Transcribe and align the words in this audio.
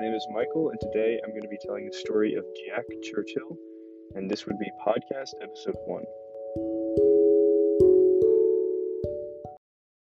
my 0.00 0.06
name 0.06 0.14
is 0.14 0.26
Michael, 0.30 0.70
and 0.70 0.80
today 0.80 1.20
I'm 1.22 1.28
going 1.28 1.42
to 1.42 1.48
be 1.48 1.58
telling 1.62 1.84
the 1.84 1.92
story 1.92 2.34
of 2.34 2.44
Jack 2.66 2.86
Churchill, 3.02 3.54
and 4.14 4.30
this 4.30 4.46
would 4.46 4.58
be 4.58 4.70
podcast 4.80 5.32
episode 5.42 5.76
one. 5.84 6.04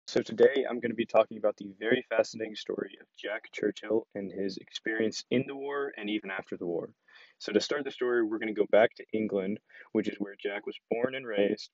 So, 0.08 0.22
today 0.22 0.66
I'm 0.70 0.82
going 0.82 0.92
to 0.92 0.96
be 0.96 1.06
talking 1.06 1.38
about 1.38 1.56
the 1.56 1.72
very 1.80 2.04
fascinating 2.10 2.56
story 2.56 2.98
of 3.00 3.08
Jack 3.18 3.44
Churchill 3.54 4.06
and 4.14 4.30
his 4.30 4.58
experience 4.58 5.24
in 5.32 5.46
the 5.48 5.56
war 5.56 5.94
and 5.96 6.10
even 6.10 6.32
after 6.32 6.58
the 6.58 6.68
war. 6.68 6.90
So, 7.40 7.54
to 7.54 7.62
start 7.62 7.86
the 7.86 7.92
story, 7.92 8.26
we're 8.26 8.40
going 8.40 8.54
to 8.54 8.62
go 8.62 8.68
back 8.70 8.94
to 8.96 9.06
England, 9.14 9.58
which 9.94 10.10
is 10.10 10.18
where 10.20 10.36
Jack 10.38 10.66
was 10.66 10.76
born 10.92 11.16
and 11.16 11.26
raised, 11.26 11.70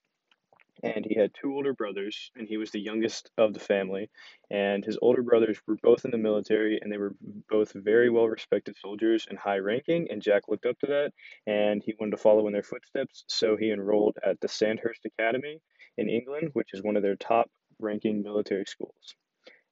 and 0.82 1.06
he 1.06 1.16
had 1.16 1.32
two 1.34 1.54
older 1.54 1.74
brothers 1.74 2.32
and 2.36 2.48
he 2.48 2.58
was 2.58 2.72
the 2.72 2.80
youngest 2.80 3.30
of 3.38 3.54
the 3.54 3.60
family 3.60 4.10
and 4.50 4.84
his 4.84 4.98
older 5.02 5.22
brothers 5.22 5.60
were 5.68 5.78
both 5.84 6.06
in 6.06 6.12
the 6.12 6.18
military 6.18 6.80
and 6.82 6.92
they 6.92 6.98
were 6.98 7.14
both 7.50 7.74
very 7.74 8.10
well 8.10 8.28
respected 8.28 8.76
soldiers 8.78 9.28
and 9.30 9.38
high 9.38 9.58
ranking 9.58 10.08
and 10.10 10.22
jack 10.22 10.44
looked 10.48 10.66
up 10.66 10.80
to 10.80 10.88
that 10.88 11.12
and 11.46 11.84
he 11.86 11.94
wanted 12.00 12.12
to 12.12 12.18
follow 12.18 12.48
in 12.48 12.54
their 12.54 12.64
footsteps 12.64 13.24
so 13.28 13.56
he 13.56 13.72
enrolled 13.72 14.18
at 14.26 14.40
the 14.42 14.48
sandhurst 14.48 15.06
academy 15.06 15.60
in 15.98 16.10
england 16.10 16.50
which 16.54 16.70
is 16.74 16.82
one 16.82 16.98
of 16.98 17.04
their 17.04 17.16
top 17.16 17.50
ranking 17.80 18.22
military 18.22 18.66
schools. 18.66 19.16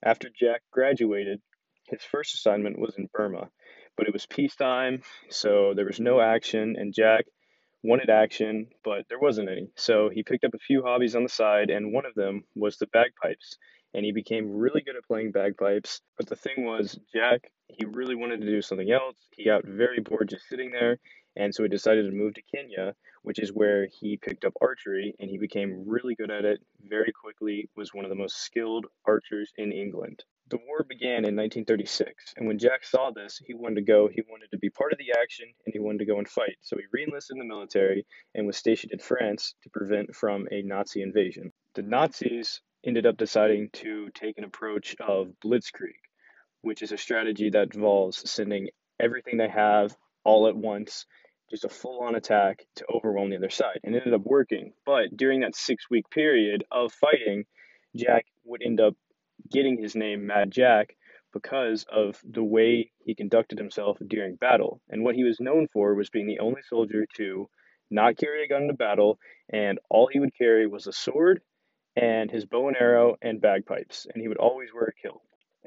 After 0.04 0.30
jack 0.30 0.62
graduated 0.72 1.42
his 1.88 2.04
first 2.04 2.34
assignment 2.36 2.80
was 2.80 2.96
in 2.98 3.10
burma 3.14 3.50
but 3.98 4.08
it 4.08 4.14
was 4.14 4.26
peacetime 4.26 5.02
so 5.30 5.74
there 5.76 5.86
was 5.86 6.00
no 6.00 6.22
action 6.22 6.76
and 6.78 6.94
jack 6.94 7.26
wanted 7.84 8.10
action, 8.10 8.68
but 8.84 9.06
there 9.10 9.20
wasn't 9.20 9.50
any. 9.50 9.70
So 9.76 10.10
he 10.10 10.24
picked 10.24 10.44
up 10.44 10.54
a 10.54 10.60
few 10.60 10.84
hobbies 10.84 11.16
on 11.16 11.24
the 11.24 11.30
side, 11.30 11.70
and 11.70 11.94
one 11.94 12.06
of 12.06 12.16
them 12.16 12.44
was 12.56 12.78
the 12.78 12.88
bagpipes. 12.88 13.58
And 13.94 14.06
he 14.06 14.14
became 14.14 14.56
really 14.56 14.82
good 14.82 14.96
at 14.96 15.04
playing 15.04 15.32
bagpipes. 15.32 16.02
But 16.18 16.28
the 16.28 16.36
thing 16.36 16.64
was, 16.66 16.98
Jack, 17.14 17.52
he 17.68 17.86
really 17.86 18.16
wanted 18.16 18.42
to 18.42 18.48
do 18.48 18.62
something 18.62 18.90
else. 18.92 19.18
He 19.36 19.46
got 19.46 19.66
very 19.66 20.00
bored 20.00 20.30
just 20.30 20.48
sitting 20.48 20.72
there, 20.72 20.98
and 21.36 21.54
so 21.54 21.64
he 21.64 21.70
decided 21.70 22.06
to 22.06 22.16
move 22.16 22.34
to 22.36 22.42
Kenya, 22.56 22.96
which 23.24 23.40
is 23.40 23.52
where 23.52 23.88
he 23.88 24.18
picked 24.18 24.46
up 24.46 24.54
archery, 24.62 25.14
and 25.20 25.30
he 25.30 25.38
became 25.38 25.84
really 25.88 26.16
good 26.16 26.32
at 26.32 26.46
it 26.46 26.60
very 26.88 27.12
quickly, 27.12 27.70
was 27.76 27.94
one 27.94 28.06
of 28.06 28.10
the 28.10 28.16
most 28.16 28.38
skilled 28.38 28.86
archers 29.06 29.52
in 29.58 29.72
England. 29.72 30.24
The 30.52 30.60
war 30.68 30.84
began 30.84 31.24
in 31.24 31.38
1936, 31.38 32.34
and 32.36 32.46
when 32.46 32.60
Jack 32.60 32.84
saw 32.84 33.10
this, 33.10 33.42
he 33.48 33.54
wanted 33.54 33.76
to 33.76 33.82
go. 33.84 34.10
He 34.10 34.22
wanted 34.30 34.52
to 34.52 34.58
be 34.58 34.70
part 34.70 34.92
of 34.92 35.00
the 35.00 35.18
action, 35.18 35.46
and 35.66 35.72
he 35.74 35.80
wanted 35.80 36.00
to 36.00 36.06
go 36.06 36.18
and 36.18 36.28
fight. 36.28 36.58
So 36.60 36.76
he 36.76 36.84
reenlisted 36.92 37.38
in 37.38 37.40
the 37.40 37.46
military 37.46 38.06
and 38.36 38.46
was 38.46 38.58
stationed 38.58 38.92
in 38.92 39.00
France 39.00 39.56
to 39.64 39.70
prevent 39.70 40.14
from 40.14 40.50
a 40.52 40.62
Nazi 40.62 41.04
invasion. 41.04 41.54
The 41.76 41.84
Nazis 41.84 42.60
ended 42.86 43.06
up 43.06 43.16
deciding 43.16 43.70
to 43.76 44.10
take 44.14 44.38
an 44.38 44.44
approach 44.44 44.94
of 45.00 45.32
blitzkrieg, 45.42 45.96
which 46.64 46.82
is 46.82 46.92
a 46.92 46.98
strategy 46.98 47.50
that 47.52 47.74
involves 47.74 48.30
sending 48.30 48.72
everything 49.00 49.38
they 49.38 49.48
have 49.48 49.96
all 50.26 50.50
at 50.50 50.56
once, 50.58 51.06
just 51.50 51.64
a 51.64 51.70
full-on 51.70 52.16
attack 52.16 52.66
to 52.76 52.86
overwhelm 52.94 53.30
the 53.30 53.38
other 53.38 53.50
side. 53.50 53.80
And 53.86 53.96
it 53.96 54.00
ended 54.00 54.16
up 54.16 54.26
working. 54.26 54.74
But 54.86 55.16
during 55.16 55.40
that 55.40 55.56
six-week 55.56 56.10
period 56.10 56.66
of 56.70 56.92
fighting, 56.92 57.46
Jack 57.96 58.26
would 58.44 58.62
end 58.64 58.82
up 58.82 58.96
getting 59.50 59.82
his 59.82 59.96
name 59.96 60.28
Mad 60.28 60.52
Jack 60.52 60.96
because 61.34 61.86
of 61.92 62.20
the 62.30 62.44
way 62.44 62.92
he 63.06 63.16
conducted 63.16 63.58
himself 63.58 63.98
during 64.08 64.36
battle. 64.36 64.82
And 64.90 65.04
what 65.04 65.16
he 65.16 65.24
was 65.24 65.40
known 65.40 65.68
for 65.72 65.96
was 65.96 66.10
being 66.10 66.28
the 66.28 66.40
only 66.40 66.62
soldier 66.68 67.06
to 67.18 67.50
not 67.90 68.18
carry 68.18 68.44
a 68.44 68.48
gun 68.48 68.68
to 68.68 68.74
battle, 68.74 69.18
and 69.52 69.80
all 69.90 70.08
he 70.08 70.20
would 70.20 70.36
carry 70.38 70.68
was 70.68 70.88
a 70.88 70.94
sword 70.94 71.42
and 71.96 72.32
his 72.32 72.46
bow 72.46 72.68
and 72.68 72.78
arrow 72.78 73.16
and 73.22 73.42
bagpipes, 73.42 74.08
and 74.14 74.22
he 74.22 74.28
would 74.28 74.38
always 74.38 74.70
wear 74.74 74.86
a 74.86 75.02
kilt. 75.02 75.22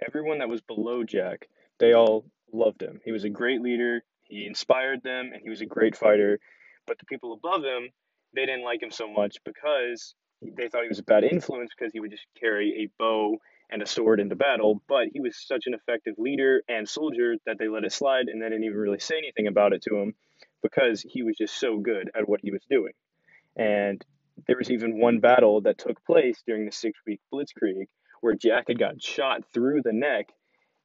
Everyone 0.06 0.38
that 0.38 0.48
was 0.48 0.62
below 0.62 1.04
Jack, 1.04 1.46
they 1.78 1.92
all 1.92 2.24
loved 2.52 2.82
him. 2.82 3.00
He 3.04 3.12
was 3.12 3.24
a 3.24 3.30
great 3.30 3.60
leader, 3.60 4.02
he 4.24 4.46
inspired 4.46 5.02
them, 5.02 5.30
and 5.32 5.42
he 5.42 5.50
was 5.50 5.60
a 5.60 5.66
great 5.66 5.96
fighter. 5.96 6.38
But 6.86 6.98
the 6.98 7.04
people 7.06 7.32
above 7.34 7.62
him, 7.62 7.90
they 8.34 8.46
didn't 8.46 8.64
like 8.64 8.82
him 8.82 8.90
so 8.90 9.10
much 9.10 9.36
because 9.44 10.14
they 10.42 10.68
thought 10.68 10.82
he 10.82 10.88
was 10.88 10.98
a 10.98 11.04
bad 11.04 11.24
influence 11.24 11.70
because 11.76 11.92
he 11.92 12.00
would 12.00 12.10
just 12.10 12.26
carry 12.40 12.84
a 12.84 12.90
bow 12.98 13.36
and 13.74 13.82
a 13.82 13.86
sword 13.86 14.20
into 14.20 14.36
battle, 14.36 14.80
but 14.88 15.08
he 15.12 15.20
was 15.20 15.36
such 15.36 15.64
an 15.66 15.74
effective 15.74 16.14
leader 16.16 16.62
and 16.68 16.88
soldier 16.88 17.34
that 17.44 17.58
they 17.58 17.66
let 17.66 17.82
it 17.82 17.92
slide 17.92 18.28
and 18.28 18.40
they 18.40 18.48
didn't 18.48 18.62
even 18.62 18.78
really 18.78 19.00
say 19.00 19.18
anything 19.18 19.48
about 19.48 19.72
it 19.72 19.82
to 19.82 19.96
him 19.96 20.14
because 20.62 21.02
he 21.02 21.24
was 21.24 21.36
just 21.36 21.58
so 21.58 21.78
good 21.78 22.08
at 22.16 22.28
what 22.28 22.38
he 22.40 22.52
was 22.52 22.62
doing. 22.70 22.92
And 23.56 24.00
there 24.46 24.56
was 24.56 24.70
even 24.70 25.00
one 25.00 25.18
battle 25.18 25.60
that 25.62 25.78
took 25.78 26.04
place 26.04 26.40
during 26.46 26.66
the 26.66 26.72
six 26.72 26.96
week 27.04 27.20
blitzkrieg 27.32 27.86
where 28.20 28.34
Jack 28.34 28.66
had 28.68 28.78
gotten 28.78 29.00
shot 29.00 29.42
through 29.52 29.82
the 29.82 29.92
neck 29.92 30.28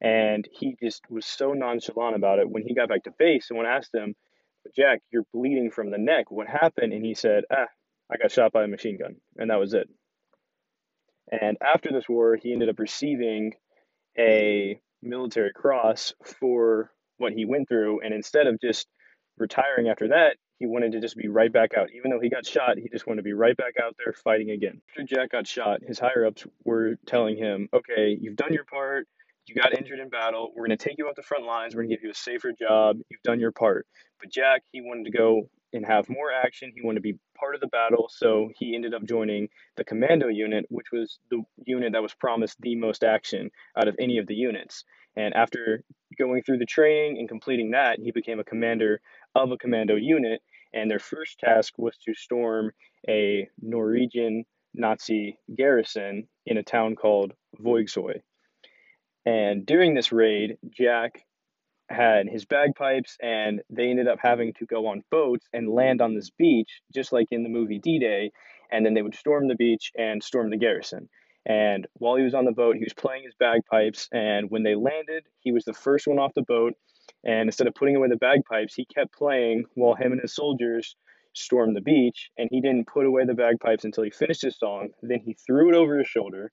and 0.00 0.48
he 0.50 0.76
just 0.82 1.02
was 1.08 1.24
so 1.24 1.52
nonchalant 1.52 2.16
about 2.16 2.40
it 2.40 2.50
when 2.50 2.64
he 2.66 2.74
got 2.74 2.88
back 2.88 3.04
to 3.04 3.12
base. 3.16 3.46
Someone 3.46 3.66
asked 3.66 3.94
him, 3.94 4.16
Jack, 4.74 4.98
you're 5.12 5.26
bleeding 5.32 5.70
from 5.70 5.92
the 5.92 5.98
neck. 5.98 6.32
What 6.32 6.48
happened? 6.48 6.92
And 6.92 7.04
he 7.04 7.14
said, 7.14 7.44
Ah, 7.52 7.68
I 8.10 8.16
got 8.16 8.32
shot 8.32 8.50
by 8.50 8.64
a 8.64 8.68
machine 8.68 8.98
gun. 8.98 9.14
And 9.36 9.50
that 9.50 9.60
was 9.60 9.74
it. 9.74 9.88
And 11.30 11.56
after 11.62 11.90
this 11.92 12.08
war, 12.08 12.36
he 12.36 12.52
ended 12.52 12.68
up 12.68 12.78
receiving 12.78 13.54
a 14.18 14.80
military 15.02 15.52
cross 15.52 16.12
for 16.40 16.90
what 17.18 17.32
he 17.32 17.44
went 17.44 17.68
through. 17.68 18.00
And 18.00 18.12
instead 18.12 18.46
of 18.46 18.60
just 18.60 18.86
retiring 19.38 19.88
after 19.88 20.08
that, 20.08 20.36
he 20.58 20.66
wanted 20.66 20.92
to 20.92 21.00
just 21.00 21.16
be 21.16 21.28
right 21.28 21.52
back 21.52 21.70
out. 21.76 21.88
Even 21.96 22.10
though 22.10 22.20
he 22.20 22.28
got 22.28 22.46
shot, 22.46 22.76
he 22.76 22.88
just 22.90 23.06
wanted 23.06 23.20
to 23.20 23.24
be 23.24 23.32
right 23.32 23.56
back 23.56 23.74
out 23.82 23.96
there 24.02 24.12
fighting 24.12 24.50
again. 24.50 24.82
After 24.90 25.04
Jack 25.04 25.30
got 25.30 25.46
shot, 25.46 25.80
his 25.86 25.98
higher 25.98 26.26
ups 26.26 26.46
were 26.64 26.96
telling 27.06 27.36
him, 27.36 27.68
okay, 27.72 28.16
you've 28.20 28.36
done 28.36 28.52
your 28.52 28.64
part. 28.64 29.06
You 29.46 29.54
got 29.54 29.76
injured 29.76 29.98
in 29.98 30.10
battle. 30.10 30.52
We're 30.54 30.66
going 30.66 30.76
to 30.76 30.84
take 30.84 30.96
you 30.98 31.08
off 31.08 31.16
the 31.16 31.22
front 31.22 31.44
lines. 31.46 31.74
We're 31.74 31.82
going 31.82 31.90
to 31.90 31.96
give 31.96 32.04
you 32.04 32.10
a 32.10 32.14
safer 32.14 32.52
job. 32.52 32.98
You've 33.10 33.22
done 33.22 33.40
your 33.40 33.52
part. 33.52 33.86
But 34.20 34.30
Jack, 34.30 34.62
he 34.70 34.82
wanted 34.82 35.04
to 35.06 35.10
go 35.10 35.48
and 35.72 35.86
have 35.86 36.08
more 36.08 36.32
action. 36.32 36.72
He 36.74 36.82
wanted 36.82 36.98
to 36.98 37.12
be 37.12 37.18
part 37.38 37.54
of 37.54 37.60
the 37.60 37.68
battle, 37.68 38.10
so 38.10 38.50
he 38.58 38.74
ended 38.74 38.94
up 38.94 39.04
joining 39.04 39.48
the 39.76 39.84
commando 39.84 40.28
unit, 40.28 40.66
which 40.68 40.86
was 40.92 41.18
the 41.30 41.42
unit 41.64 41.92
that 41.92 42.02
was 42.02 42.14
promised 42.14 42.60
the 42.60 42.76
most 42.76 43.04
action 43.04 43.50
out 43.76 43.88
of 43.88 43.96
any 43.98 44.18
of 44.18 44.26
the 44.26 44.34
units. 44.34 44.84
And 45.16 45.34
after 45.34 45.82
going 46.18 46.42
through 46.42 46.58
the 46.58 46.66
training 46.66 47.18
and 47.18 47.28
completing 47.28 47.72
that, 47.72 47.98
he 47.98 48.10
became 48.12 48.40
a 48.40 48.44
commander 48.44 49.00
of 49.34 49.50
a 49.50 49.56
commando 49.56 49.96
unit. 49.96 50.40
And 50.72 50.90
their 50.90 51.00
first 51.00 51.40
task 51.40 51.74
was 51.78 51.96
to 52.06 52.14
storm 52.14 52.70
a 53.08 53.48
Norwegian 53.60 54.44
Nazi 54.72 55.38
garrison 55.56 56.28
in 56.46 56.58
a 56.58 56.62
town 56.62 56.94
called 56.94 57.32
Vågsøy. 57.60 58.20
And 59.26 59.66
during 59.66 59.94
this 59.94 60.12
raid, 60.12 60.58
Jack 60.70 61.24
had 61.90 62.28
his 62.28 62.44
bagpipes 62.44 63.16
and 63.20 63.62
they 63.68 63.88
ended 63.90 64.06
up 64.06 64.18
having 64.22 64.52
to 64.54 64.66
go 64.66 64.86
on 64.86 65.02
boats 65.10 65.46
and 65.52 65.68
land 65.68 66.00
on 66.00 66.14
this 66.14 66.30
beach 66.30 66.80
just 66.94 67.12
like 67.12 67.26
in 67.30 67.42
the 67.42 67.48
movie 67.48 67.80
d-day 67.80 68.30
and 68.70 68.86
then 68.86 68.94
they 68.94 69.02
would 69.02 69.14
storm 69.14 69.48
the 69.48 69.56
beach 69.56 69.90
and 69.98 70.22
storm 70.22 70.50
the 70.50 70.56
garrison. 70.56 71.08
And 71.46 71.86
while 71.94 72.16
he 72.16 72.22
was 72.22 72.34
on 72.34 72.44
the 72.44 72.52
boat 72.52 72.76
he 72.76 72.84
was 72.84 72.94
playing 72.94 73.24
his 73.24 73.34
bagpipes 73.38 74.08
and 74.12 74.50
when 74.50 74.62
they 74.62 74.76
landed 74.76 75.24
he 75.40 75.52
was 75.52 75.64
the 75.64 75.72
first 75.72 76.06
one 76.06 76.18
off 76.18 76.32
the 76.34 76.42
boat 76.42 76.74
and 77.24 77.48
instead 77.48 77.66
of 77.66 77.74
putting 77.74 77.96
away 77.96 78.08
the 78.08 78.16
bagpipes 78.16 78.74
he 78.74 78.84
kept 78.84 79.12
playing 79.12 79.64
while 79.74 79.94
him 79.94 80.12
and 80.12 80.20
his 80.20 80.34
soldiers 80.34 80.94
stormed 81.34 81.76
the 81.76 81.80
beach 81.80 82.30
and 82.38 82.48
he 82.52 82.60
didn't 82.60 82.86
put 82.86 83.06
away 83.06 83.24
the 83.24 83.34
bagpipes 83.34 83.84
until 83.84 84.04
he 84.04 84.10
finished 84.10 84.42
his 84.42 84.58
song. 84.58 84.90
Then 85.02 85.20
he 85.24 85.34
threw 85.46 85.70
it 85.70 85.76
over 85.76 85.98
his 85.98 86.08
shoulder 86.08 86.52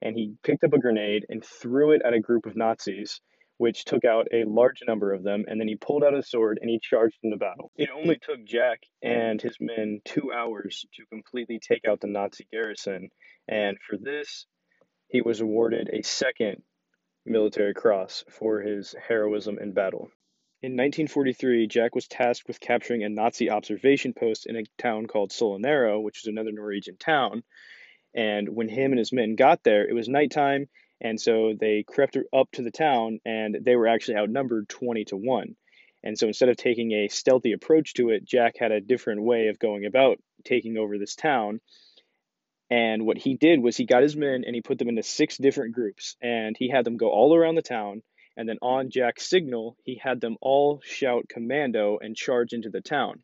and 0.00 0.16
he 0.16 0.34
picked 0.42 0.64
up 0.64 0.72
a 0.72 0.78
grenade 0.78 1.26
and 1.28 1.44
threw 1.44 1.92
it 1.92 2.02
at 2.04 2.14
a 2.14 2.20
group 2.20 2.46
of 2.46 2.56
nazis 2.56 3.20
which 3.58 3.84
took 3.84 4.04
out 4.04 4.28
a 4.32 4.44
large 4.44 4.82
number 4.86 5.12
of 5.12 5.22
them, 5.22 5.44
and 5.46 5.60
then 5.60 5.68
he 5.68 5.76
pulled 5.76 6.02
out 6.02 6.14
his 6.14 6.30
sword 6.30 6.58
and 6.60 6.70
he 6.70 6.80
charged 6.80 7.18
into 7.22 7.36
battle. 7.36 7.70
It 7.76 7.90
only 7.94 8.16
took 8.16 8.44
Jack 8.44 8.80
and 9.02 9.42
his 9.42 9.56
men 9.60 10.00
two 10.04 10.32
hours 10.32 10.86
to 10.94 11.06
completely 11.06 11.58
take 11.60 11.84
out 11.86 12.00
the 12.00 12.06
Nazi 12.06 12.46
garrison, 12.50 13.10
and 13.46 13.76
for 13.80 13.98
this, 13.98 14.46
he 15.08 15.20
was 15.20 15.40
awarded 15.40 15.90
a 15.92 16.02
second 16.02 16.62
military 17.26 17.74
cross 17.74 18.24
for 18.30 18.60
his 18.60 18.94
heroism 19.06 19.58
in 19.58 19.72
battle. 19.72 20.10
In 20.60 20.72
1943, 20.72 21.66
Jack 21.66 21.94
was 21.94 22.08
tasked 22.08 22.48
with 22.48 22.60
capturing 22.60 23.04
a 23.04 23.08
Nazi 23.08 23.50
observation 23.50 24.12
post 24.12 24.46
in 24.46 24.56
a 24.56 24.64
town 24.76 25.06
called 25.06 25.30
Salerno, 25.30 26.00
which 26.00 26.18
is 26.18 26.26
another 26.26 26.52
Norwegian 26.52 26.96
town. 26.96 27.42
And 28.14 28.48
when 28.48 28.68
him 28.68 28.92
and 28.92 28.98
his 28.98 29.12
men 29.12 29.36
got 29.36 29.62
there, 29.62 29.86
it 29.88 29.92
was 29.92 30.08
nighttime 30.08 30.68
and 31.00 31.20
so 31.20 31.54
they 31.58 31.84
crept 31.86 32.16
up 32.32 32.50
to 32.52 32.62
the 32.62 32.70
town 32.70 33.20
and 33.24 33.56
they 33.62 33.76
were 33.76 33.86
actually 33.86 34.16
outnumbered 34.16 34.68
20 34.68 35.04
to 35.06 35.16
1. 35.16 35.56
And 36.02 36.18
so 36.18 36.26
instead 36.26 36.48
of 36.48 36.56
taking 36.56 36.92
a 36.92 37.08
stealthy 37.08 37.52
approach 37.52 37.94
to 37.94 38.10
it, 38.10 38.24
Jack 38.24 38.56
had 38.58 38.72
a 38.72 38.80
different 38.80 39.22
way 39.22 39.48
of 39.48 39.58
going 39.58 39.84
about 39.84 40.18
taking 40.44 40.76
over 40.76 40.98
this 40.98 41.14
town. 41.14 41.60
And 42.70 43.06
what 43.06 43.18
he 43.18 43.34
did 43.34 43.62
was 43.62 43.76
he 43.76 43.86
got 43.86 44.02
his 44.02 44.16
men 44.16 44.44
and 44.44 44.54
he 44.54 44.60
put 44.60 44.78
them 44.78 44.88
into 44.88 45.02
six 45.02 45.38
different 45.38 45.74
groups 45.74 46.16
and 46.20 46.56
he 46.56 46.68
had 46.68 46.84
them 46.84 46.96
go 46.96 47.10
all 47.10 47.34
around 47.34 47.54
the 47.54 47.62
town. 47.62 48.02
And 48.36 48.48
then 48.48 48.58
on 48.62 48.90
Jack's 48.90 49.28
signal, 49.28 49.76
he 49.82 50.00
had 50.02 50.20
them 50.20 50.36
all 50.40 50.80
shout 50.84 51.28
commando 51.28 51.98
and 52.00 52.14
charge 52.14 52.52
into 52.52 52.70
the 52.70 52.80
town. 52.80 53.22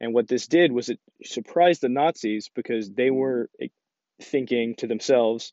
And 0.00 0.14
what 0.14 0.28
this 0.28 0.46
did 0.46 0.72
was 0.72 0.88
it 0.88 1.00
surprised 1.24 1.80
the 1.80 1.88
Nazis 1.88 2.50
because 2.54 2.90
they 2.90 3.10
were 3.10 3.50
eh, 3.60 3.68
thinking 4.22 4.76
to 4.76 4.86
themselves, 4.86 5.52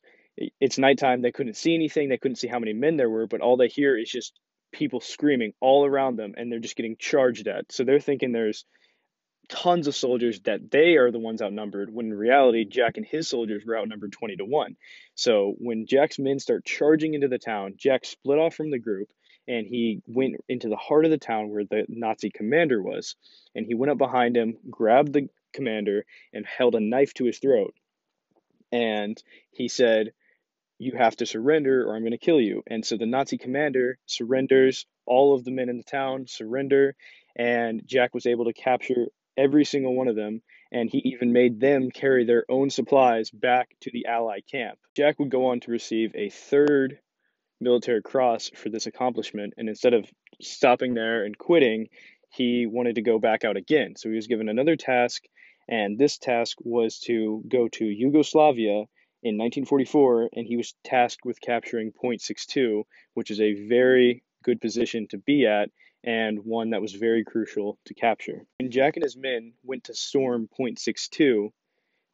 it's 0.60 0.78
nighttime. 0.78 1.22
They 1.22 1.32
couldn't 1.32 1.56
see 1.56 1.74
anything. 1.74 2.08
They 2.08 2.18
couldn't 2.18 2.36
see 2.36 2.48
how 2.48 2.58
many 2.58 2.72
men 2.72 2.96
there 2.96 3.10
were, 3.10 3.26
but 3.26 3.40
all 3.40 3.56
they 3.56 3.68
hear 3.68 3.96
is 3.98 4.10
just 4.10 4.38
people 4.72 5.00
screaming 5.00 5.52
all 5.60 5.84
around 5.84 6.16
them 6.16 6.34
and 6.36 6.50
they're 6.50 6.58
just 6.58 6.76
getting 6.76 6.96
charged 6.98 7.48
at. 7.48 7.72
So 7.72 7.84
they're 7.84 8.00
thinking 8.00 8.32
there's 8.32 8.64
tons 9.48 9.86
of 9.86 9.96
soldiers 9.96 10.40
that 10.40 10.70
they 10.70 10.96
are 10.96 11.10
the 11.10 11.18
ones 11.18 11.40
outnumbered 11.40 11.92
when 11.92 12.06
in 12.06 12.14
reality 12.14 12.66
Jack 12.66 12.98
and 12.98 13.06
his 13.06 13.28
soldiers 13.28 13.64
were 13.64 13.78
outnumbered 13.78 14.12
20 14.12 14.36
to 14.36 14.44
1. 14.44 14.76
So 15.14 15.54
when 15.58 15.86
Jack's 15.86 16.18
men 16.18 16.38
start 16.38 16.66
charging 16.66 17.14
into 17.14 17.28
the 17.28 17.38
town, 17.38 17.74
Jack 17.76 18.04
split 18.04 18.38
off 18.38 18.54
from 18.54 18.70
the 18.70 18.78
group 18.78 19.08
and 19.46 19.66
he 19.66 20.02
went 20.06 20.36
into 20.48 20.68
the 20.68 20.76
heart 20.76 21.06
of 21.06 21.10
the 21.10 21.18
town 21.18 21.48
where 21.48 21.64
the 21.64 21.86
Nazi 21.88 22.30
commander 22.30 22.82
was 22.82 23.16
and 23.54 23.66
he 23.66 23.74
went 23.74 23.90
up 23.90 23.98
behind 23.98 24.36
him, 24.36 24.58
grabbed 24.70 25.14
the 25.14 25.28
commander 25.54 26.04
and 26.34 26.44
held 26.44 26.74
a 26.74 26.80
knife 26.80 27.14
to 27.14 27.24
his 27.24 27.38
throat. 27.38 27.74
And 28.70 29.20
he 29.50 29.68
said, 29.68 30.12
you 30.78 30.92
have 30.96 31.16
to 31.16 31.26
surrender 31.26 31.86
or 31.86 31.94
I'm 31.94 32.02
going 32.02 32.12
to 32.12 32.18
kill 32.18 32.40
you. 32.40 32.62
And 32.66 32.84
so 32.84 32.96
the 32.96 33.06
Nazi 33.06 33.38
commander 33.38 33.98
surrenders, 34.06 34.86
all 35.06 35.34
of 35.34 35.44
the 35.44 35.50
men 35.50 35.68
in 35.68 35.76
the 35.76 35.82
town 35.82 36.26
surrender, 36.26 36.94
and 37.36 37.82
Jack 37.86 38.14
was 38.14 38.26
able 38.26 38.46
to 38.46 38.52
capture 38.52 39.08
every 39.36 39.64
single 39.64 39.94
one 39.94 40.08
of 40.08 40.16
them, 40.16 40.42
and 40.72 40.90
he 40.90 40.98
even 40.98 41.32
made 41.32 41.60
them 41.60 41.90
carry 41.90 42.24
their 42.24 42.44
own 42.48 42.70
supplies 42.70 43.30
back 43.30 43.70
to 43.80 43.90
the 43.92 44.06
Allied 44.06 44.44
camp. 44.50 44.78
Jack 44.96 45.18
would 45.18 45.30
go 45.30 45.46
on 45.46 45.60
to 45.60 45.70
receive 45.70 46.12
a 46.14 46.30
third 46.30 46.98
military 47.60 48.02
cross 48.02 48.50
for 48.54 48.68
this 48.68 48.86
accomplishment, 48.86 49.54
and 49.56 49.68
instead 49.68 49.94
of 49.94 50.10
stopping 50.40 50.94
there 50.94 51.24
and 51.24 51.38
quitting, 51.38 51.88
he 52.30 52.66
wanted 52.66 52.96
to 52.96 53.02
go 53.02 53.18
back 53.18 53.44
out 53.44 53.56
again. 53.56 53.94
So 53.96 54.08
he 54.08 54.16
was 54.16 54.26
given 54.26 54.48
another 54.48 54.76
task, 54.76 55.22
and 55.68 55.98
this 55.98 56.18
task 56.18 56.58
was 56.60 56.98
to 57.00 57.42
go 57.48 57.68
to 57.68 57.84
Yugoslavia 57.84 58.84
in 59.22 59.36
1944, 59.36 60.30
and 60.34 60.46
he 60.46 60.56
was 60.56 60.74
tasked 60.84 61.24
with 61.24 61.40
capturing 61.40 61.92
Point 61.92 62.20
62, 62.20 62.84
which 63.14 63.30
is 63.30 63.40
a 63.40 63.66
very 63.68 64.22
good 64.44 64.60
position 64.60 65.08
to 65.08 65.18
be 65.18 65.46
at 65.46 65.70
and 66.04 66.44
one 66.44 66.70
that 66.70 66.80
was 66.80 66.92
very 66.92 67.24
crucial 67.24 67.78
to 67.86 67.94
capture. 67.94 68.46
When 68.60 68.70
Jack 68.70 68.96
and 68.96 69.02
his 69.02 69.16
men 69.16 69.52
went 69.64 69.84
to 69.84 69.94
storm 69.94 70.48
Point 70.48 70.78
62, 70.78 71.52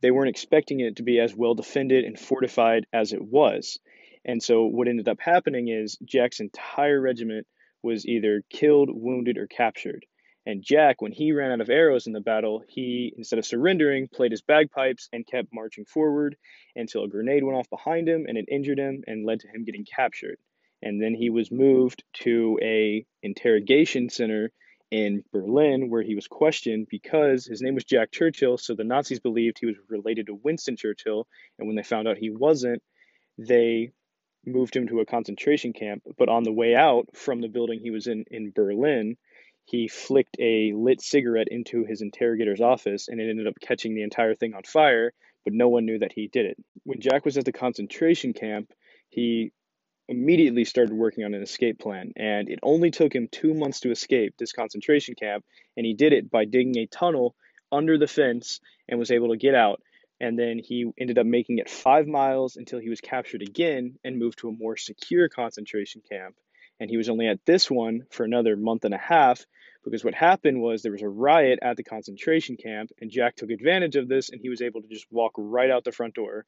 they 0.00 0.10
weren't 0.10 0.30
expecting 0.30 0.80
it 0.80 0.96
to 0.96 1.02
be 1.02 1.20
as 1.20 1.34
well 1.34 1.54
defended 1.54 2.04
and 2.04 2.18
fortified 2.18 2.86
as 2.92 3.12
it 3.12 3.22
was. 3.22 3.78
And 4.24 4.42
so 4.42 4.64
what 4.64 4.88
ended 4.88 5.08
up 5.08 5.20
happening 5.20 5.68
is 5.68 5.98
Jack's 6.04 6.40
entire 6.40 7.00
regiment 7.00 7.46
was 7.82 8.06
either 8.06 8.42
killed, 8.48 8.88
wounded, 8.90 9.36
or 9.36 9.46
captured. 9.46 10.06
And 10.46 10.62
Jack, 10.62 11.00
when 11.00 11.12
he 11.12 11.32
ran 11.32 11.52
out 11.52 11.62
of 11.62 11.70
arrows 11.70 12.06
in 12.06 12.12
the 12.12 12.20
battle, 12.20 12.62
he, 12.68 13.14
instead 13.16 13.38
of 13.38 13.46
surrendering, 13.46 14.08
played 14.08 14.30
his 14.30 14.42
bagpipes 14.42 15.08
and 15.12 15.26
kept 15.26 15.54
marching 15.54 15.86
forward 15.86 16.36
until 16.76 17.04
a 17.04 17.08
grenade 17.08 17.44
went 17.44 17.56
off 17.56 17.70
behind 17.70 18.08
him 18.08 18.26
and 18.28 18.36
it 18.36 18.44
injured 18.50 18.78
him 18.78 19.04
and 19.06 19.24
led 19.24 19.40
to 19.40 19.48
him 19.48 19.64
getting 19.64 19.86
captured. 19.86 20.38
And 20.82 21.00
then 21.00 21.14
he 21.14 21.30
was 21.30 21.50
moved 21.50 22.04
to 22.24 22.58
a 22.62 23.06
interrogation 23.22 24.10
center 24.10 24.52
in 24.90 25.24
Berlin 25.32 25.88
where 25.88 26.02
he 26.02 26.14
was 26.14 26.28
questioned 26.28 26.88
because 26.90 27.46
his 27.46 27.62
name 27.62 27.74
was 27.74 27.84
Jack 27.84 28.12
Churchill, 28.12 28.58
so 28.58 28.74
the 28.74 28.84
Nazis 28.84 29.20
believed 29.20 29.58
he 29.58 29.66
was 29.66 29.76
related 29.88 30.26
to 30.26 30.34
Winston 30.34 30.76
Churchill, 30.76 31.26
and 31.58 31.66
when 31.66 31.74
they 31.74 31.82
found 31.82 32.06
out 32.06 32.18
he 32.18 32.30
wasn't, 32.30 32.82
they 33.38 33.92
moved 34.46 34.76
him 34.76 34.86
to 34.88 35.00
a 35.00 35.06
concentration 35.06 35.72
camp. 35.72 36.02
But 36.18 36.28
on 36.28 36.44
the 36.44 36.52
way 36.52 36.74
out 36.74 37.16
from 37.16 37.40
the 37.40 37.48
building 37.48 37.80
he 37.80 37.90
was 37.90 38.06
in 38.06 38.26
in 38.30 38.52
Berlin, 38.54 39.16
he 39.64 39.88
flicked 39.88 40.36
a 40.38 40.72
lit 40.74 41.00
cigarette 41.00 41.48
into 41.48 41.84
his 41.84 42.02
interrogator's 42.02 42.60
office 42.60 43.08
and 43.08 43.20
it 43.20 43.30
ended 43.30 43.46
up 43.46 43.58
catching 43.60 43.94
the 43.94 44.02
entire 44.02 44.34
thing 44.34 44.54
on 44.54 44.62
fire, 44.62 45.12
but 45.44 45.52
no 45.52 45.68
one 45.68 45.86
knew 45.86 45.98
that 45.98 46.12
he 46.12 46.28
did 46.28 46.46
it. 46.46 46.56
When 46.84 47.00
Jack 47.00 47.24
was 47.24 47.38
at 47.38 47.44
the 47.44 47.52
concentration 47.52 48.34
camp, 48.34 48.72
he 49.08 49.52
immediately 50.08 50.64
started 50.64 50.94
working 50.94 51.24
on 51.24 51.32
an 51.32 51.42
escape 51.42 51.78
plan, 51.78 52.12
and 52.16 52.50
it 52.50 52.58
only 52.62 52.90
took 52.90 53.14
him 53.14 53.28
two 53.30 53.54
months 53.54 53.80
to 53.80 53.90
escape 53.90 54.34
this 54.36 54.52
concentration 54.52 55.14
camp, 55.14 55.44
and 55.76 55.86
he 55.86 55.94
did 55.94 56.12
it 56.12 56.30
by 56.30 56.44
digging 56.44 56.76
a 56.78 56.86
tunnel 56.86 57.34
under 57.72 57.96
the 57.96 58.06
fence 58.06 58.60
and 58.86 58.98
was 58.98 59.10
able 59.10 59.30
to 59.30 59.38
get 59.38 59.54
out. 59.54 59.80
And 60.20 60.38
then 60.38 60.58
he 60.58 60.90
ended 60.98 61.18
up 61.18 61.26
making 61.26 61.58
it 61.58 61.70
five 61.70 62.06
miles 62.06 62.56
until 62.56 62.78
he 62.78 62.90
was 62.90 63.00
captured 63.00 63.42
again 63.42 63.98
and 64.04 64.18
moved 64.18 64.38
to 64.38 64.48
a 64.48 64.52
more 64.52 64.76
secure 64.76 65.28
concentration 65.28 66.02
camp 66.08 66.36
and 66.80 66.90
he 66.90 66.96
was 66.96 67.08
only 67.08 67.28
at 67.28 67.44
this 67.46 67.70
one 67.70 68.02
for 68.10 68.24
another 68.24 68.56
month 68.56 68.84
and 68.84 68.94
a 68.94 68.98
half 68.98 69.44
because 69.84 70.04
what 70.04 70.14
happened 70.14 70.60
was 70.60 70.82
there 70.82 70.92
was 70.92 71.02
a 71.02 71.08
riot 71.08 71.58
at 71.62 71.76
the 71.76 71.84
concentration 71.84 72.56
camp 72.56 72.90
and 73.00 73.10
Jack 73.10 73.36
took 73.36 73.50
advantage 73.50 73.96
of 73.96 74.08
this 74.08 74.30
and 74.30 74.40
he 74.40 74.48
was 74.48 74.62
able 74.62 74.80
to 74.82 74.88
just 74.88 75.06
walk 75.10 75.32
right 75.36 75.70
out 75.70 75.84
the 75.84 75.92
front 75.92 76.14
door 76.14 76.46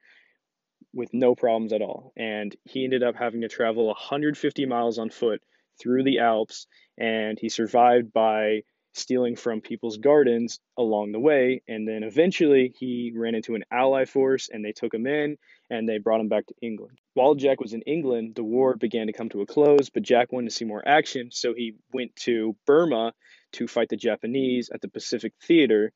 with 0.94 1.10
no 1.12 1.34
problems 1.34 1.72
at 1.72 1.82
all. 1.82 2.12
And 2.16 2.54
he 2.64 2.84
ended 2.84 3.02
up 3.02 3.14
having 3.16 3.42
to 3.42 3.48
travel 3.48 3.86
150 3.86 4.66
miles 4.66 4.98
on 4.98 5.10
foot 5.10 5.42
through 5.80 6.04
the 6.04 6.20
Alps 6.20 6.66
and 6.98 7.38
he 7.38 7.50
survived 7.50 8.12
by 8.12 8.62
stealing 8.96 9.36
from 9.36 9.60
people's 9.60 9.98
gardens 9.98 10.60
along 10.76 11.12
the 11.12 11.20
way. 11.20 11.62
And 11.68 11.86
then 11.86 12.02
eventually 12.02 12.74
he 12.78 13.12
ran 13.14 13.34
into 13.34 13.54
an 13.54 13.64
ally 13.70 14.04
force 14.04 14.48
and 14.50 14.64
they 14.64 14.72
took 14.72 14.92
him 14.92 15.06
in 15.06 15.36
and 15.70 15.88
they 15.88 15.98
brought 15.98 16.20
him 16.20 16.28
back 16.28 16.46
to 16.46 16.54
England. 16.62 16.98
While 17.14 17.34
Jack 17.34 17.60
was 17.60 17.72
in 17.72 17.82
England, 17.82 18.34
the 18.34 18.44
war 18.44 18.76
began 18.76 19.06
to 19.06 19.12
come 19.12 19.28
to 19.30 19.42
a 19.42 19.46
close, 19.46 19.90
but 19.90 20.02
Jack 20.02 20.32
wanted 20.32 20.50
to 20.50 20.54
see 20.56 20.64
more 20.64 20.86
action, 20.86 21.30
so 21.30 21.54
he 21.54 21.74
went 21.92 22.14
to 22.16 22.56
Burma 22.66 23.12
to 23.52 23.66
fight 23.66 23.88
the 23.88 23.96
Japanese 23.96 24.70
at 24.72 24.80
the 24.80 24.88
Pacific 24.88 25.32
Theater. 25.42 25.92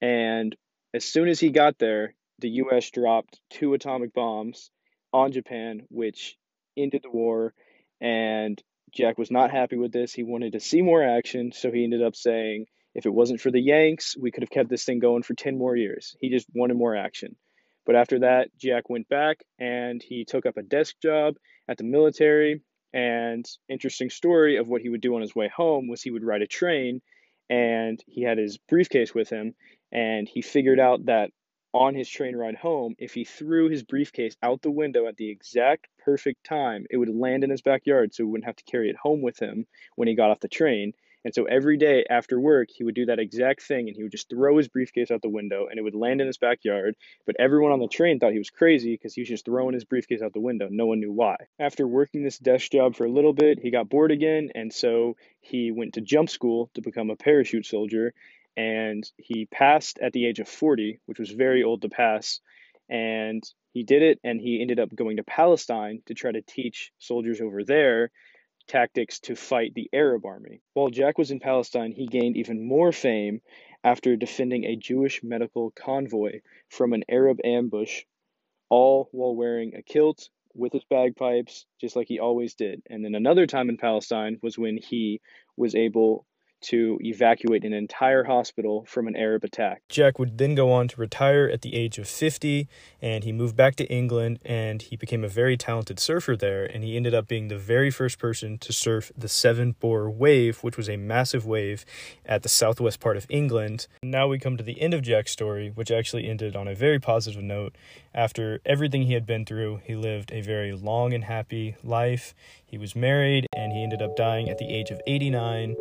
And 0.00 0.54
as 0.94 1.04
soon 1.04 1.28
as 1.28 1.40
he 1.40 1.50
got 1.50 1.78
there, 1.78 2.14
the 2.38 2.50
US 2.50 2.90
dropped 2.90 3.40
two 3.50 3.74
atomic 3.74 4.12
bombs 4.12 4.70
on 5.12 5.32
Japan, 5.32 5.82
which 5.88 6.36
ended 6.76 7.02
the 7.02 7.10
war. 7.10 7.54
And 8.00 8.62
Jack 8.92 9.18
was 9.18 9.30
not 9.30 9.50
happy 9.50 9.76
with 9.76 9.92
this. 9.92 10.12
He 10.12 10.22
wanted 10.22 10.52
to 10.52 10.60
see 10.60 10.82
more 10.82 11.02
action, 11.02 11.52
so 11.52 11.70
he 11.70 11.84
ended 11.84 12.02
up 12.02 12.16
saying, 12.16 12.66
if 12.94 13.04
it 13.04 13.12
wasn't 13.12 13.40
for 13.40 13.50
the 13.50 13.60
Yanks, 13.60 14.16
we 14.16 14.30
could 14.30 14.42
have 14.42 14.50
kept 14.50 14.70
this 14.70 14.84
thing 14.84 15.00
going 15.00 15.22
for 15.22 15.34
10 15.34 15.58
more 15.58 15.76
years. 15.76 16.16
He 16.20 16.30
just 16.30 16.46
wanted 16.54 16.76
more 16.76 16.96
action. 16.96 17.36
But 17.84 17.94
after 17.94 18.20
that, 18.20 18.48
Jack 18.56 18.88
went 18.88 19.08
back 19.08 19.44
and 19.58 20.02
he 20.02 20.24
took 20.24 20.46
up 20.46 20.56
a 20.56 20.62
desk 20.62 20.96
job 21.02 21.36
at 21.68 21.76
the 21.76 21.84
military. 21.84 22.62
And 22.92 23.44
interesting 23.68 24.08
story 24.08 24.56
of 24.56 24.68
what 24.68 24.80
he 24.80 24.88
would 24.88 25.02
do 25.02 25.14
on 25.14 25.20
his 25.20 25.36
way 25.36 25.50
home 25.54 25.88
was 25.88 26.02
he 26.02 26.10
would 26.10 26.24
ride 26.24 26.42
a 26.42 26.46
train 26.46 27.02
and 27.50 28.02
he 28.06 28.22
had 28.22 28.38
his 28.38 28.58
briefcase 28.58 29.14
with 29.14 29.28
him 29.28 29.54
and 29.92 30.28
he 30.28 30.42
figured 30.42 30.80
out 30.80 31.04
that 31.06 31.30
on 31.72 31.94
his 31.94 32.08
train 32.08 32.34
ride 32.34 32.56
home, 32.56 32.94
if 32.98 33.12
he 33.12 33.24
threw 33.24 33.68
his 33.68 33.84
briefcase 33.84 34.36
out 34.42 34.62
the 34.62 34.70
window 34.70 35.06
at 35.06 35.16
the 35.16 35.30
exact 35.30 35.86
perfect 36.06 36.44
time, 36.44 36.86
it 36.88 36.96
would 36.96 37.08
land 37.08 37.42
in 37.42 37.50
his 37.50 37.62
backyard 37.62 38.14
so 38.14 38.22
he 38.22 38.30
wouldn't 38.30 38.46
have 38.46 38.56
to 38.56 38.64
carry 38.64 38.88
it 38.88 38.96
home 38.96 39.20
with 39.20 39.38
him 39.38 39.66
when 39.96 40.06
he 40.06 40.14
got 40.14 40.30
off 40.30 40.40
the 40.40 40.48
train. 40.48 40.92
And 41.24 41.34
so 41.34 41.42
every 41.42 41.76
day 41.76 42.04
after 42.08 42.38
work, 42.38 42.68
he 42.70 42.84
would 42.84 42.94
do 42.94 43.06
that 43.06 43.18
exact 43.18 43.60
thing 43.62 43.88
and 43.88 43.96
he 43.96 44.04
would 44.04 44.12
just 44.12 44.30
throw 44.30 44.58
his 44.58 44.68
briefcase 44.68 45.10
out 45.10 45.22
the 45.22 45.28
window 45.28 45.66
and 45.68 45.76
it 45.76 45.82
would 45.82 45.96
land 45.96 46.20
in 46.20 46.28
his 46.28 46.38
backyard. 46.38 46.94
But 47.26 47.34
everyone 47.40 47.72
on 47.72 47.80
the 47.80 47.88
train 47.88 48.20
thought 48.20 48.30
he 48.30 48.38
was 48.38 48.50
crazy 48.50 48.94
because 48.94 49.12
he 49.12 49.22
was 49.22 49.28
just 49.28 49.44
throwing 49.44 49.74
his 49.74 49.84
briefcase 49.84 50.22
out 50.22 50.32
the 50.32 50.38
window. 50.38 50.68
No 50.70 50.86
one 50.86 51.00
knew 51.00 51.10
why. 51.10 51.34
After 51.58 51.88
working 51.88 52.22
this 52.22 52.38
desk 52.38 52.70
job 52.70 52.94
for 52.94 53.06
a 53.06 53.10
little 53.10 53.32
bit, 53.32 53.58
he 53.58 53.72
got 53.72 53.88
bored 53.88 54.12
again 54.12 54.50
and 54.54 54.72
so 54.72 55.16
he 55.40 55.72
went 55.72 55.94
to 55.94 56.00
jump 56.00 56.30
school 56.30 56.70
to 56.74 56.80
become 56.80 57.10
a 57.10 57.16
parachute 57.16 57.66
soldier. 57.66 58.14
And 58.56 59.04
he 59.16 59.46
passed 59.46 59.98
at 59.98 60.12
the 60.12 60.26
age 60.26 60.38
of 60.38 60.48
40, 60.48 61.00
which 61.06 61.18
was 61.18 61.30
very 61.30 61.64
old 61.64 61.82
to 61.82 61.88
pass. 61.88 62.38
And 62.88 63.42
he 63.76 63.82
did 63.82 64.00
it 64.00 64.18
and 64.24 64.40
he 64.40 64.62
ended 64.62 64.80
up 64.80 64.88
going 64.96 65.18
to 65.18 65.22
Palestine 65.22 66.00
to 66.06 66.14
try 66.14 66.32
to 66.32 66.40
teach 66.40 66.92
soldiers 66.98 67.42
over 67.42 67.62
there 67.62 68.10
tactics 68.66 69.20
to 69.20 69.36
fight 69.36 69.74
the 69.74 69.90
Arab 69.92 70.24
army. 70.24 70.62
While 70.72 70.88
Jack 70.88 71.18
was 71.18 71.30
in 71.30 71.40
Palestine, 71.40 71.92
he 71.92 72.06
gained 72.06 72.38
even 72.38 72.66
more 72.66 72.90
fame 72.90 73.42
after 73.84 74.16
defending 74.16 74.64
a 74.64 74.76
Jewish 74.76 75.22
medical 75.22 75.72
convoy 75.72 76.40
from 76.70 76.94
an 76.94 77.04
Arab 77.06 77.40
ambush, 77.44 78.04
all 78.70 79.10
while 79.12 79.36
wearing 79.36 79.74
a 79.74 79.82
kilt 79.82 80.30
with 80.54 80.72
his 80.72 80.84
bagpipes, 80.84 81.66
just 81.78 81.96
like 81.96 82.08
he 82.08 82.18
always 82.18 82.54
did. 82.54 82.80
And 82.88 83.04
then 83.04 83.14
another 83.14 83.46
time 83.46 83.68
in 83.68 83.76
Palestine 83.76 84.38
was 84.42 84.56
when 84.56 84.78
he 84.78 85.20
was 85.54 85.74
able 85.74 86.24
to 86.66 86.98
evacuate 87.00 87.64
an 87.64 87.72
entire 87.72 88.24
hospital 88.24 88.84
from 88.86 89.06
an 89.06 89.14
Arab 89.16 89.44
attack. 89.44 89.82
Jack 89.88 90.18
would 90.18 90.38
then 90.38 90.54
go 90.54 90.72
on 90.72 90.88
to 90.88 91.00
retire 91.00 91.48
at 91.52 91.62
the 91.62 91.74
age 91.76 91.98
of 91.98 92.08
50, 92.08 92.68
and 93.00 93.22
he 93.22 93.32
moved 93.32 93.56
back 93.56 93.76
to 93.76 93.84
England 93.86 94.40
and 94.44 94.82
he 94.82 94.96
became 94.96 95.22
a 95.22 95.28
very 95.28 95.56
talented 95.56 96.00
surfer 96.00 96.36
there. 96.36 96.64
And 96.64 96.82
he 96.82 96.96
ended 96.96 97.14
up 97.14 97.28
being 97.28 97.48
the 97.48 97.58
very 97.58 97.90
first 97.90 98.18
person 98.18 98.58
to 98.58 98.72
surf 98.72 99.12
the 99.16 99.28
Severn 99.28 99.76
Bore 99.78 100.10
Wave, 100.10 100.58
which 100.64 100.76
was 100.76 100.88
a 100.88 100.96
massive 100.96 101.46
wave 101.46 101.84
at 102.24 102.42
the 102.42 102.48
southwest 102.48 102.98
part 102.98 103.16
of 103.16 103.26
England. 103.28 103.86
Now 104.02 104.26
we 104.26 104.38
come 104.38 104.56
to 104.56 104.64
the 104.64 104.80
end 104.80 104.92
of 104.92 105.02
Jack's 105.02 105.32
story, 105.32 105.70
which 105.74 105.92
actually 105.92 106.28
ended 106.28 106.56
on 106.56 106.66
a 106.66 106.74
very 106.74 106.98
positive 106.98 107.42
note. 107.42 107.76
After 108.12 108.60
everything 108.66 109.02
he 109.02 109.12
had 109.12 109.26
been 109.26 109.44
through, 109.44 109.82
he 109.84 109.94
lived 109.94 110.32
a 110.32 110.40
very 110.40 110.72
long 110.72 111.12
and 111.12 111.24
happy 111.24 111.76
life. 111.84 112.34
He 112.64 112.76
was 112.76 112.96
married 112.96 113.46
and 113.54 113.72
he 113.72 113.84
ended 113.84 114.02
up 114.02 114.16
dying 114.16 114.48
at 114.48 114.58
the 114.58 114.68
age 114.68 114.90
of 114.90 115.00
89. 115.06 115.76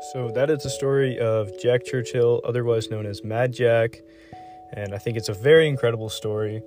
So 0.00 0.30
that 0.34 0.48
is 0.48 0.62
the 0.62 0.70
story 0.70 1.18
of 1.18 1.50
Jack 1.60 1.84
Churchill, 1.84 2.40
otherwise 2.44 2.90
known 2.90 3.04
as 3.04 3.22
Mad 3.22 3.52
Jack, 3.52 4.00
and 4.72 4.94
I 4.94 4.98
think 4.98 5.16
it's 5.18 5.28
a 5.28 5.34
very 5.34 5.68
incredible 5.68 6.08
story. 6.08 6.62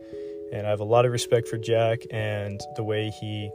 And 0.52 0.68
I 0.68 0.70
have 0.70 0.82
a 0.82 0.86
lot 0.86 1.06
of 1.06 1.12
respect 1.12 1.48
for 1.48 1.58
Jack 1.58 2.02
and 2.12 2.62
the 2.76 2.84
way 2.84 3.10
he 3.10 3.50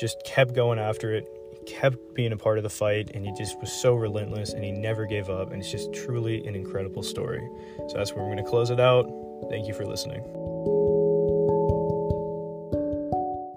just 0.00 0.22
kept 0.24 0.54
going 0.54 0.80
after 0.80 1.14
it, 1.14 1.24
kept 1.66 1.96
being 2.14 2.32
a 2.32 2.36
part 2.36 2.58
of 2.58 2.64
the 2.64 2.70
fight, 2.70 3.10
and 3.14 3.24
he 3.24 3.32
just 3.38 3.60
was 3.60 3.70
so 3.70 3.94
relentless 3.94 4.52
and 4.52 4.64
he 4.64 4.72
never 4.72 5.06
gave 5.06 5.30
up. 5.30 5.52
And 5.52 5.62
it's 5.62 5.70
just 5.70 5.92
truly 5.94 6.44
an 6.46 6.56
incredible 6.56 7.04
story. 7.04 7.48
So 7.88 7.96
that's 7.96 8.12
where 8.12 8.24
we're 8.24 8.34
going 8.34 8.44
to 8.44 8.50
close 8.50 8.70
it 8.70 8.80
out. 8.80 9.08
Thank 9.50 9.68
you 9.68 9.74
for 9.74 9.86
listening. 9.86 10.24